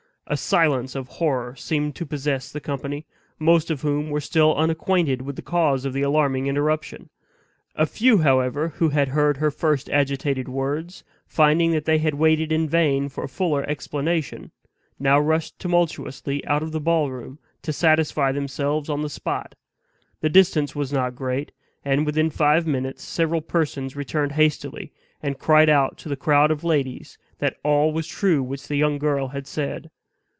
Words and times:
A 0.27 0.37
silence 0.37 0.95
of 0.95 1.09
horror 1.09 1.57
seemed 1.57 1.93
to 1.97 2.05
possess 2.05 2.53
the 2.53 2.61
company, 2.61 3.05
most 3.37 3.69
of 3.69 3.81
whom 3.81 4.09
were 4.09 4.21
still 4.21 4.55
unacquainted 4.55 5.23
with 5.23 5.35
the 5.35 5.41
cause 5.41 5.83
of 5.83 5.91
the 5.91 6.03
alarming 6.03 6.47
interruption. 6.47 7.09
A 7.75 7.85
few, 7.85 8.19
however, 8.19 8.69
who 8.77 8.87
had 8.89 9.09
heard 9.09 9.35
her 9.37 9.51
first 9.51 9.89
agitated 9.89 10.47
words, 10.47 11.03
finding 11.27 11.73
that 11.73 11.83
they 11.83 11.97
waited 12.11 12.53
in 12.53 12.69
vain 12.69 13.09
for 13.09 13.25
a 13.25 13.27
fuller 13.27 13.69
explanation, 13.69 14.51
now 14.97 15.19
rushed 15.19 15.59
tumultuously 15.59 16.45
out 16.47 16.63
of 16.63 16.71
the 16.71 16.79
ballroom 16.79 17.37
to 17.63 17.73
satisfy 17.73 18.31
themselves 18.31 18.87
on 18.89 19.01
the 19.01 19.09
spot. 19.09 19.53
The 20.21 20.29
distance 20.29 20.73
was 20.73 20.93
not 20.93 21.13
great; 21.13 21.51
and 21.83 22.05
within 22.05 22.29
five 22.29 22.65
minutes 22.65 23.03
several 23.03 23.41
persons 23.41 23.97
returned 23.97 24.31
hastily, 24.33 24.93
and 25.21 25.37
cried 25.37 25.67
out 25.69 25.97
to 25.97 26.07
the 26.07 26.15
crowd 26.15 26.51
of 26.51 26.63
ladies 26.63 27.17
that 27.39 27.57
all 27.65 27.91
was 27.91 28.07
true 28.07 28.41
which 28.41 28.69
the 28.69 28.77
young 28.77 28.97
girl 28.97 29.27
had 29.27 29.45
said. 29.45 29.89